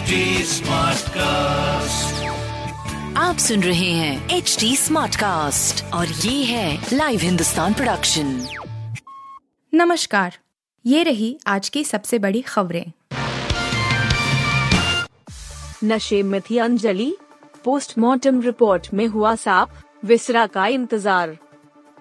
HD 0.00 0.18
Smartcast. 0.48 2.12
आप 3.16 3.38
सुन 3.38 3.62
रहे 3.62 3.90
हैं 3.90 4.28
एच 4.30 4.56
डी 4.60 4.76
स्मार्ट 4.76 5.16
कास्ट 5.16 5.82
और 5.94 6.06
ये 6.06 6.44
है 6.44 6.88
लाइव 6.92 7.20
हिंदुस्तान 7.20 7.74
प्रोडक्शन 7.74 8.46
नमस्कार 9.72 10.38
ये 10.84 11.02
रही 11.02 11.38
आज 11.46 11.68
की 11.68 11.84
सबसे 11.84 12.18
बड़ी 12.18 12.40
खबरें। 12.40 12.84
नशे 15.84 16.22
में 16.22 16.40
थी 16.40 16.58
अंजलि 16.58 17.14
पोस्टमार्टम 17.64 18.40
रिपोर्ट 18.40 18.88
में 18.94 19.06
हुआ 19.06 19.34
साफ़ 19.34 20.06
विसरा 20.06 20.46
का 20.46 20.66
इंतज़ार। 20.66 21.36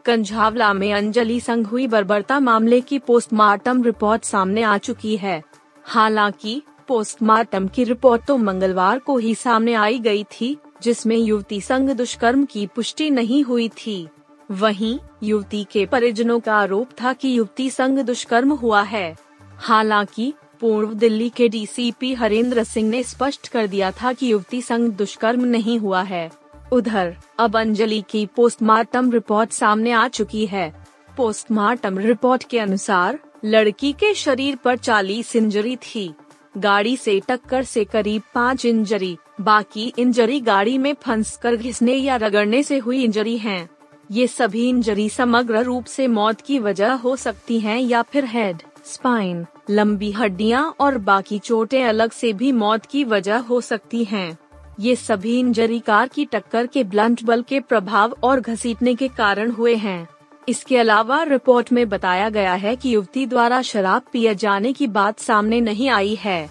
कंझावला 0.05 0.73
में 0.73 0.93
अंजलि 0.93 1.39
संघ 1.39 1.68
हुई 1.68 1.88
बर्बरता 1.88 2.39
मामले 2.39 2.81
की 2.81 3.00
पोस्टमार्टम 3.00 3.84
रिपोर्ट 3.84 4.23
सामने 4.23 4.63
आ 4.63 4.77
चुकी 4.77 5.18
है। 5.18 5.41
हालाँकि 5.86 6.61
पोस्टमार्टम 6.89 7.67
की 7.67 7.84
रिपोर्ट 7.84 8.25
तो 8.25 8.38
मंगलवार 8.38 8.99
को 8.99 9.17
ही 9.17 9.35
सामने 9.35 9.73
आई 9.73 9.99
गई 9.99 10.23
थी, 10.23 10.57
जिसमें 10.84 11.17
युवती 11.17 11.61
संग 11.61 11.89
दुष्कर्म 11.89 12.45
की 12.45 12.67
पुष्टि 12.67 13.09
नहीं 13.09 13.43
हुई 13.43 13.70
थी। 13.70 14.07
वहीं, 14.52 14.99
युवती 15.23 15.67
के 15.71 15.85
परिजनों 15.85 16.39
का 16.39 16.55
आरोप 16.55 16.89
था 17.02 17.13
कि 17.13 17.38
युवती 17.38 17.70
संग 17.70 17.99
दुष्कर्म 17.99 18.53
हुआ 18.53 18.81
है। 18.81 19.17
हालाँकि, 19.41 20.33
पूर्व 20.59 20.94
दिल्ली 20.94 21.30
के 21.30 21.49
डीसीपी 21.49 22.13
हरेंद्र 22.13 22.63
सिंह 22.63 22.89
ने 22.89 23.03
स्पष्ट 23.03 23.47
कर 23.47 23.67
दिया 23.67 23.91
था 23.91 24.13
कि 24.13 24.31
युवती 24.31 24.61
संग 24.61 24.89
दुष्कर्म 24.89 25.45
नहीं 25.45 25.80
हुआ 25.80 26.02
है। 26.02 26.31
उधर, 26.71 27.17
अब 27.39 27.58
अंजलि 27.58 28.03
की 28.09 28.25
पोस्टमार्टम 28.25 29.11
रिपोर्ट 29.11 29.52
सामने 29.52 29.91
आ 29.91 30.08
चुकी 30.08 30.45
है। 30.45 30.85
पोस्टमार्टम 31.17 31.97
रिपोर्ट 31.97 32.44
के 32.44 32.59
अनुसार, 32.59 33.19
लड़की 33.45 33.94
के 33.94 34.13
शरीर 34.13 34.55
पर 34.55 34.77
40 34.77 35.35
इंजरी 35.35 35.75
थी। 35.75 36.13
गाड़ी 36.55 36.95
से 36.98 37.20
टक्कर 37.27 37.63
से 37.63 37.84
करीब 37.84 38.21
पाँच 38.35 38.66
इंजरी 38.66 39.17
बाकी 39.42 39.94
इंजरी 39.97 40.39
गाड़ी 40.39 40.78
में 40.78 40.94
फंस 40.94 41.36
कर 41.38 41.55
घिसने 41.55 41.94
या 41.94 42.16
रगड़ने 42.16 42.64
से 42.64 42.78
हुई 42.78 43.03
इंजरी 43.03 43.38
हैं। 43.38 43.69
ये 44.11 44.28
सभी 44.28 44.67
इंजरी 44.70 45.08
समग्र 45.09 45.61
रूप 45.64 45.86
से 45.86 46.08
मौत 46.08 46.42
की 46.42 46.59
वजह 46.59 46.94
हो 46.94 47.16
सकती 47.16 47.59
हैं 47.59 47.80
या 47.80 48.02
फिर 48.02 48.25
हेड 48.25 48.61
स्पाइन 48.86 49.45
लंबी 49.70 50.11
हड्डियाँ 50.11 50.64
और 50.80 50.97
बाकी 50.97 51.39
चोटें 51.39 51.83
अलग 51.83 52.11
से 52.11 52.33
भी 52.33 52.52
मौत 52.52 52.86
की 52.86 53.03
वजह 53.03 53.38
हो 53.39 53.61
सकती 53.61 54.03
हैं। 54.03 54.38
ये 54.80 54.95
सभी 54.95 55.39
इंजरी 55.39 55.80
कार 55.80 56.08
की 56.08 56.25
टक्कर 56.25 56.67
के 56.67 56.83
ब्लंट 56.83 57.23
बल 57.23 57.42
के 57.42 57.59
प्रभाव 57.59 58.16
और 58.23 58.39
घसीटने 58.39 58.95
के 58.95 59.08
कारण 59.08 59.52
हुए 59.52 59.75
हैं 59.75 60.08
इसके 60.50 60.78
अलावा 60.78 61.22
रिपोर्ट 61.23 61.72
में 61.72 61.88
बताया 61.89 62.30
गया 62.30 62.53
है 62.53 62.75
कि 62.75 62.94
युवती 62.94 63.25
द्वारा 63.25 63.61
शराब 63.61 64.03
पिए 64.14 64.33
जाने 64.36 64.73
की 64.73 64.88
बात 64.89 65.19
सामने 65.19 65.61
नहीं 65.61 65.89
आई 65.89 66.16
है। 66.16 66.50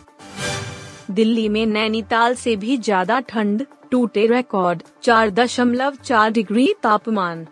दिल्ली 1.10 1.48
में 1.48 1.64
नैनीताल 1.66 2.34
से 2.34 2.56
भी 2.56 2.76
ज़्यादा 2.76 3.20
ठंड, 3.20 3.64
टूटे 3.91 4.26
रिकॉर्ड 4.26 4.82
चार 5.02 5.30
दशमलव 5.30 5.96
चार 6.04 6.30
डिग्री 6.30 6.72
तापमान। 6.82 7.46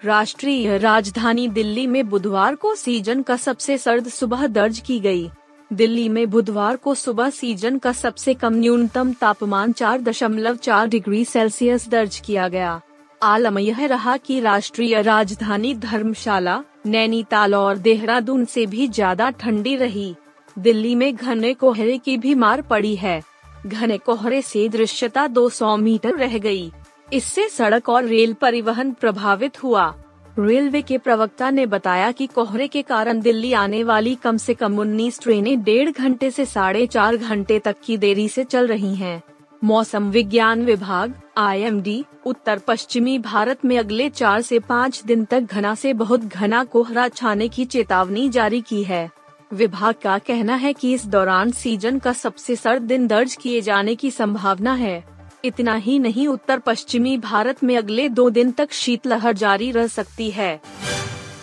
राष्ट्रीय 0.00 0.76
राजधानी 0.78 1.48
दिल्ली 1.48 1.86
में 1.86 2.08
बुधवार 2.08 2.54
को 2.54 2.74
सीज़न 2.74 3.22
का 3.22 3.36
सबसे 3.36 3.78
सर्द 3.78 4.08
सुबह 4.08 4.46
दर्ज 4.46 4.78
की 4.78 4.98
गई। 5.00 5.30
दिल्ली 5.70 6.08
में 6.08 6.28
बुधवार 6.30 6.76
को 6.76 6.94
सुबह 6.94 7.30
सीज़न 7.30 7.78
का 7.78 7.92
सबसे 7.92 8.34
कम 8.34 8.54
न्यूनतम 8.54 9.12
तापमान 9.12 9.72
चार 9.72 10.00
दशमलव 10.00 10.56
चार 10.56 10.88
डिग्री 10.88 11.24
सेल्सियस 11.24 11.88
दर्ज 11.88 12.18
किया 12.18 12.48
गया। 12.48 12.80
आलम 13.24 13.58
यह 13.58 13.84
रहा 13.86 14.16
कि 14.16 14.38
राष्ट्रीय 14.40 15.00
राजधानी 15.02 15.74
धर्मशाला, 15.74 16.60
नैनीताल 16.86 17.54
और 17.54 17.78
देहरादून 17.78 18.44
से 18.44 18.64
भी 18.66 18.88
ज़्यादा 18.88 19.28
ठंडी 19.30 19.74
रही 19.76 20.14
दिल्ली 20.56 20.94
में 20.94 21.14
घने 21.14 21.52
कोहरे 21.54 21.96
की 21.98 22.16
भी 22.16 22.34
मार 22.34 22.62
पड़ी 22.62 22.94
है 22.96 23.20
घने 23.66 23.98
कोहरे 23.98 24.42
से 24.42 24.68
दृश्यता 24.68 25.26
200 25.28 25.76
मीटर 25.78 26.16
रह 26.16 26.38
गई। 26.38 26.70
इससे 27.12 27.48
सड़क 27.48 27.88
और 27.88 28.04
रेल 28.04 28.32
परिवहन 28.32 28.92
प्रभावित 28.92 29.62
हुआ 29.62 29.92
रेलवे 30.38 30.82
के 30.82 30.98
प्रवक्ता 30.98 31.50
ने 31.50 31.66
बताया 31.66 32.10
कि 32.12 32.26
कोहरे 32.26 32.68
के 32.68 32.82
कारण 32.82 33.20
दिल्ली 33.20 33.52
आने 33.54 33.82
वाली 33.84 34.14
कम 34.14 34.36
से 34.36 34.54
कम 34.54 34.78
उन्नीस 34.78 35.20
ट्रेनें 35.20 35.62
डेढ़ 35.62 35.90
घंटे 35.90 36.30
से 36.30 36.44
साढ़े 36.46 36.86
चार 36.86 37.16
घंटे 37.16 37.58
तक 37.58 37.76
की 37.84 37.96
देरी 37.98 38.28
से 38.28 38.44
चल 38.44 38.66
रही 38.66 38.94
हैं। 38.94 39.22
मौसम 39.64 40.10
विज्ञान 40.10 40.64
विभाग 40.64 41.12
आईएमडी 41.36 42.04
उत्तर 42.26 42.58
पश्चिमी 42.58 43.18
भारत 43.18 43.64
में 43.64 43.78
अगले 43.78 44.08
चार 44.08 44.40
से 44.42 44.58
पाँच 44.58 45.02
दिन 45.04 45.24
तक 45.24 45.40
घना 45.40 45.74
से 45.74 45.92
बहुत 45.92 46.20
घना 46.20 46.64
कोहरा 46.64 47.08
छाने 47.08 47.48
की 47.48 47.64
चेतावनी 47.64 48.28
जारी 48.28 48.60
की 48.60 48.82
है। 48.84 49.10
विभाग 49.52 49.94
का 50.02 50.18
कहना 50.18 50.54
है 50.54 50.72
कि 50.72 50.92
इस 50.92 51.06
दौरान 51.06 51.50
सीज़न 51.50 51.98
का 51.98 52.12
सबसे 52.12 52.56
सर्द 52.56 52.82
दिन 52.82 53.06
दर्ज 53.06 53.36
किए 53.36 53.60
जाने 53.60 53.94
की 53.94 54.10
संभावना 54.10 54.72
है। 54.72 55.04
इतना 55.44 55.74
ही 55.74 55.98
नहीं, 55.98 56.28
उत्तर 56.28 56.58
पश्चिमी 56.58 57.16
भारत 57.18 57.64
में 57.64 57.76
अगले 57.76 58.08
दो 58.08 58.30
दिन 58.30 58.50
तक 58.50 58.72
शीतलहर 58.72 59.32
जारी 59.32 59.70
रह 59.70 59.86
सकती 59.86 60.30
है। 60.30 60.60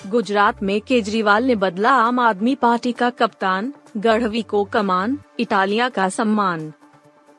गुजरात 0.07 0.63
में 0.63 0.81
केजरीवाल 0.81 1.43
ने 1.43 1.55
बदला 1.55 1.91
आम 1.91 2.19
आदमी 2.19 2.55
पार्टी 2.55 2.91
का 2.91 3.09
कप्तान, 3.09 3.73
गढ़वी 3.97 4.41
को 4.41 4.63
कमान, 4.63 5.17
इटालिया 5.39 5.89
का 5.89 6.09
सम्मान। 6.09 6.71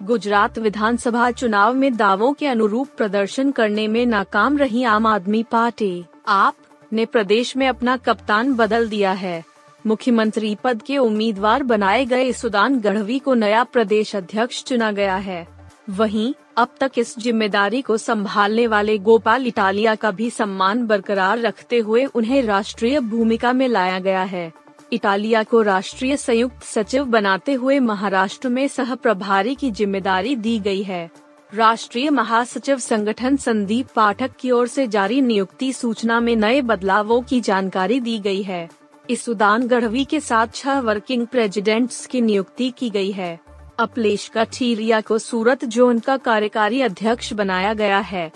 गुजरात 0.03 0.59
विधानसभा 0.59 1.31
चुनाव 1.31 1.75
में 1.75 1.97
दावों 1.97 2.33
के 2.33 2.47
अनुरूप 2.47 2.89
प्रदर्शन 2.97 3.51
करने 3.51 3.87
में 3.89 4.05
नाकाम 4.07 4.57
रही 4.59 4.83
आम 4.85 5.07
आदमी 5.07 5.43
पार्टी। 5.43 6.05
आप 6.29 6.55
ने 6.93 7.05
प्रदेश 7.07 7.57
में 7.57 7.67
अपना 7.69 7.97
कप्तान 7.97 8.53
बदल 8.55 8.89
दिया 8.89 9.13
है। 9.13 9.43
मुख्यमंत्री 9.87 10.55
पद 10.55 10.83
के 10.83 10.97
उम्मीदवार 10.99 11.63
बनाए 11.63 12.05
गए 12.05 12.33
सुदान 12.33 12.81
गढ़वी 12.81 13.19
को 13.19 13.35
नया 13.35 13.63
प्रदेश 13.65 14.15
अध्यक्ष 14.17 14.63
चुना 14.65 14.91
गया 14.93 15.17
है। 15.17 15.47
वहीं, 15.91 16.33
अब 16.57 16.75
तक 16.81 16.99
इस 16.99 17.19
ज़िम्मेदारी 17.19 17.83
को 17.83 17.97
संभालने 17.97 18.67
वाले 18.67 18.99
गोपाल 18.99 19.47
इटालिया 19.47 19.95
का 19.95 20.11
भी 20.11 20.31
सम्मान 20.31 20.87
बरकरार 20.87 21.39
रखते 21.39 21.79
हुए 21.79 22.05
उन्हें 22.05 22.43
राष्ट्रीय 22.43 23.01
भूमिका 23.01 23.53
में 23.53 23.67
लाया 23.69 23.99
गया 23.99 24.23
है। 24.23 24.53
इटालिया 24.93 25.43
को 25.43 25.61
राष्ट्रीय 25.63 26.17
संयुक्त 26.17 26.63
सचिव 26.63 27.05
बनाते 27.05 27.53
हुए 27.53 27.79
महाराष्ट्र 27.81 28.49
में 28.49 28.67
सह 28.69 28.95
प्रभारी 28.95 29.55
की 29.55 29.71
ज़िम्मेदारी 29.71 30.35
दी 30.37 30.59
गई 30.59 30.83
है। 30.83 31.11
राष्ट्रीय 31.53 32.11
महासचिव 32.11 32.79
संगठन 32.79 33.37
संदीप 33.37 33.89
पाठक 33.97 34.31
की 34.41 34.51
ओर 34.51 34.69
से 34.69 34.87
जारी 34.87 35.21
नियुक्ति 35.21 35.73
सूचना 35.73 36.19
में 36.21 36.35
नए 36.37 36.61
बदलावों 36.63 37.21
की 37.23 37.41
जानकारी 37.41 37.99
दी 38.01 38.19
गई 38.19 38.43
है। 38.43 38.69
इस 39.11 39.29
उदान 39.29 39.67
गढ़वी 39.67 40.05
के 40.05 40.21
साथ 40.21 40.55
छह 40.55 40.81
वर्किंग 40.81 41.27
प्रेसिडेंट्स 41.27 42.05
की 42.07 42.21
नियुक्ति 42.21 42.71
की 42.71 42.91
गई 42.91 43.11
है। 43.13 43.39
अपलेश 43.79 44.31
कठीरिया 44.35 45.01
को 45.01 45.19
सूरत 45.19 45.65
जोन 45.67 45.99
का 45.99 46.17
कार्यकारी 46.19 46.81
अध्यक्ष 46.83 47.33
बनाया 47.33 47.73
गया 47.75 47.99
है। 48.01 48.31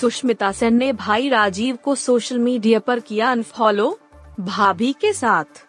सुष्मिता 0.00 0.52
सेन 0.52 0.76
ने 0.76 0.92
भाई 0.92 1.28
राजीव 1.28 1.76
को 1.76 1.94
सोशल 1.94 2.38
मीडिया 2.38 2.78
पर 2.78 3.00
किया 3.00 3.30
अनफॉलो, 3.32 3.98
भाभी 4.40 4.92
के 4.92 5.12
साथ। 5.12 5.64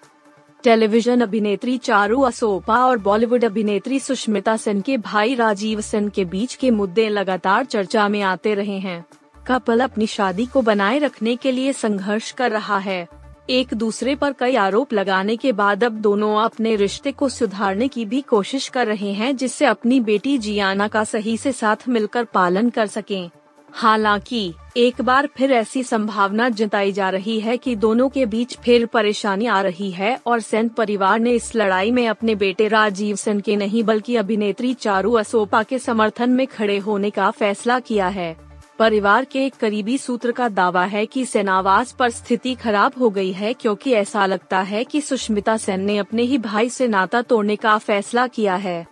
टेलीविज़न 0.63 1.21
अभिनेत्री 1.21 1.77
चारू 1.77 2.21
असोपा 2.21 2.75
और 2.85 2.97
बॉलीवुड 2.97 3.45
अभिनेत्री 3.45 3.99
सुष्मिता 3.99 4.55
सेन 4.57 4.81
के 4.81 4.97
भाई 4.97 5.35
राजीव 5.35 5.81
सेन 5.81 6.07
के 6.09 6.25
बीच 6.25 6.55
के 6.55 6.71
मुद्दे 6.71 7.09
लगातार 7.09 7.65
चर्चा 7.65 8.07
में 8.07 8.21
आते 8.21 8.53
रहे 8.53 8.77
हैं 8.79 9.03
कपल 9.47 9.79
अपनी 9.79 10.07
शादी 10.07 10.45
को 10.45 10.61
बनाए 10.61 10.99
रखने 10.99 11.35
के 11.35 11.51
लिए 11.51 11.73
संघर्ष 11.73 12.31
कर 12.31 12.51
रहा 12.51 12.77
है 12.77 13.07
एक 13.49 13.73
दूसरे 13.73 14.15
पर 14.15 14.33
कई 14.33 14.55
आरोप 14.55 14.93
लगाने 14.93 15.37
के 15.37 15.51
बाद 15.51 15.83
अब 15.83 15.91
दोनों 15.91 16.35
अपने 16.37 16.75
रिश्ते 16.75 17.11
को 17.11 17.29
सुधारने 17.29 17.87
की 17.87 18.05
भी 18.05 18.21
कोशिश 18.21 18.67
कर 18.67 18.87
रहे 18.87 19.11
हैं, 19.13 19.35
जिससे 19.37 19.65
अपनी 19.65 19.99
बेटी 19.99 20.37
जियाना 20.37 20.87
का 20.87 21.03
सही 21.03 21.37
से 21.37 21.51
साथ 21.51 21.87
मिलकर 21.89 22.23
पालन 22.23 22.69
कर 22.69 22.87
सकें। 22.87 23.29
हालाँकि, 23.75 24.53
एक 24.77 25.01
बार 25.01 25.29
फिर 25.37 25.51
ऐसी 25.51 25.83
संभावना 25.83 26.49
जताई 26.49 26.91
जा 26.91 27.09
रही 27.09 27.39
है 27.39 27.57
कि 27.57 27.75
दोनों 27.75 28.09
के 28.09 28.25
बीच 28.25 28.57
फिर 28.57 28.85
परेशानी 28.85 29.45
आ 29.45 29.61
रही 29.61 29.91
है 29.91 30.19
और 30.25 30.39
सेन 30.39 30.69
परिवार 30.69 31.19
ने 31.19 31.31
इस 31.31 31.55
लड़ाई 31.55 31.91
में 31.91 32.07
अपने 32.07 32.35
बेटे 32.35 32.67
राजीव 32.67 33.15
सेन 33.15 33.39
के 33.39 33.55
नहीं 33.55 33.83
बल्कि 33.83 34.15
अभिनेत्री 34.15 34.73
चारू 34.73 35.13
असोपा 35.13 35.63
के 35.63 35.79
समर्थन 35.79 36.29
में 36.29 36.47
खड़े 36.47 36.77
होने 36.77 37.09
का 37.09 37.31
फैसला 37.31 37.79
किया 37.79 38.07
है। 38.07 38.37
परिवार 38.79 39.25
के 39.25 39.45
एक 39.45 39.55
करीबी 39.55 39.97
सूत्र 39.97 40.31
का 40.31 40.49
दावा 40.49 40.85
है 40.85 41.05
कि 41.05 41.25
सेनावास 41.25 41.91
पर 41.91 42.09
स्थिति 42.09 42.55
खराब 42.55 42.91
हो 42.99 43.09
गई 43.09 43.31
है 43.31 43.53
क्योंकि 43.53 43.91
ऐसा 43.91 44.25
लगता 44.25 44.61
है 44.61 44.83
कि 44.83 45.01
सुष्मिता 45.01 45.57
सेन 45.57 45.81
ने 45.81 45.97
अपने 45.97 46.23
ही 46.23 46.37
भाई 46.37 46.69
से 46.69 46.87
नाता 46.87 47.21
तोड़ने 47.21 47.55
का 47.55 47.77
फैसला 47.77 48.27
किया 48.27 48.55
है। 48.55 48.87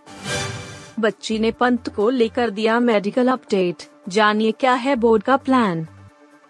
बच्ची 1.00 1.38
ने 1.38 1.50
पंत 1.50 1.88
को 1.88 2.10
लेकर 2.10 2.50
दिया 2.50 2.80
मेडिकल 2.80 3.28
अपडेट। 3.28 3.91
जानिए 4.08 4.52
क्या 4.52 4.72
है 4.72 4.96
बोर्ड 4.96 5.22
का 5.22 5.36
प्लान 5.36 5.86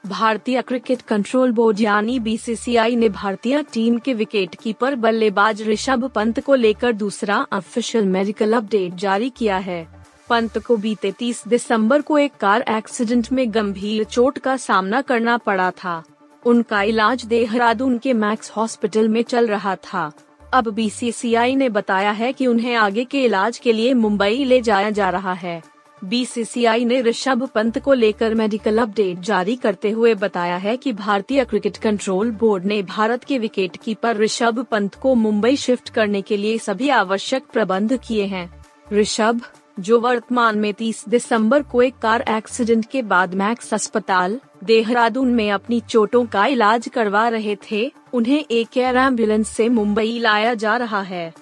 भारतीय 0.07 0.63
क्रिकेट 0.63 1.03
कंट्रोल 1.03 1.53
बोर्ड 1.53 1.81
यानी 1.81 2.19
बीसीसीआई 2.19 2.97
ने 2.97 3.09
भारतीय 3.09 3.63
टीम 3.73 3.99
के 3.99 4.15
विकेट 4.15 4.55
कीपर 4.55 4.95
बल्लेबाज 4.95 5.63
ऋषभ 5.63 6.05
पंत 6.05 6.41
को 6.41 6.55
लेकर 6.55 6.93
दूसरा 6.93 7.47
ऑफिशियल 7.53 8.05
मेडिकल 8.05 8.53
अपडेट 8.53 8.95
जारी 8.95 9.31
किया 9.31 9.57
है। 9.57 9.87
पंत 10.29 10.59
को 10.59 10.77
बीते 10.77 11.13
30 11.13 11.49
दिसंबर 11.49 12.01
को 12.01 12.19
एक 12.19 12.33
कार 12.41 12.65
एक्सीडेंट 12.69 13.33
में 13.33 13.55
गंभीर 13.55 14.05
चोट 14.05 14.39
का 14.39 14.57
सामना 14.57 15.01
करना 15.01 15.37
पड़ा 15.37 15.71
था। 15.71 16.03
उनका 16.47 16.83
इलाज 16.83 17.25
देहरादून 17.25 17.99
के 17.99 18.13
मैक्स 18.13 18.51
हॉस्पिटल 18.51 19.09
में 19.09 19.23
चल 19.23 19.47
रहा 19.47 19.77
था। 19.77 20.13
अब 20.55 20.69
बीसीसीआई 20.69 21.55
ने 21.57 21.69
बताया 21.69 22.11
है 22.11 22.33
कि 22.33 22.47
उन्हें 22.47 22.75
आगे 22.75 23.05
के 23.05 23.25
इलाज 23.25 23.59
के 23.59 23.73
लिए 23.73 23.95
मुंबई 23.95 24.45
ले 24.45 24.61
जाया 24.61 24.91
जा 24.91 25.11
रहा 25.11 25.33
है। 25.33 25.72
बीसीसीआई 26.05 26.85
ने 26.85 27.01
ऋषभ 27.01 27.49
पंत 27.55 27.79
को 27.79 27.93
लेकर 27.93 28.35
मेडिकल 28.35 28.79
अपडेट 28.79 29.19
जारी 29.19 29.57
करते 29.57 29.91
हुए 29.91 30.15
बताया 30.15 30.57
है 30.57 30.77
कि 30.77 30.93
भारतीय 30.93 31.45
क्रिकेट 31.45 31.77
कंट्रोल 31.77 32.31
बोर्ड 32.31 32.65
ने 32.65 32.83
भारत 32.83 33.25
के 33.25 33.39
विकेट 33.39 33.77
कीपर 33.77 34.17
ऋषभ 34.17 34.67
पंत 34.71 34.95
को 34.95 35.15
मुंबई 35.15 35.57
शिफ्ट 35.57 35.89
करने 35.89 36.23
के 36.23 36.37
लिए 36.37 36.59
सभी 36.59 36.89
आवश्यक 36.89 37.43
प्रबंध 37.53 37.97
किए 37.97 38.25
हैं। 38.25 38.65
ऋषभ, 38.93 39.41
जो 39.81 40.01
वर्तमान 40.01 40.59
में 40.59 40.75
30 40.75 41.09
दिसंबर 41.09 41.63
को 41.63 41.83
एक 41.83 41.99
कार 41.99 42.25
एक्सीडेंट 42.29 42.87
के 42.87 43.03
बाद 43.03 43.35
मैक्स 43.35 43.75
अस्पताल, 43.75 44.41
देहरादून 44.65 45.29
में 45.29 45.51
अपनी 45.51 45.81
चोटों 45.81 46.27
का 46.27 46.47
इलाज 46.47 46.89
करवा 46.89 47.29
रहे 47.29 47.57
थे, 47.71 47.93
उन्हें 48.13 48.45
एक 48.51 48.77
एयर 48.77 48.97
एंबुलेंस 48.97 49.49
से 49.49 49.69
मुंबई 49.69 50.19
लाया 50.19 50.55
जा 50.55 50.77
रहा 50.77 51.03
है। 51.03 51.42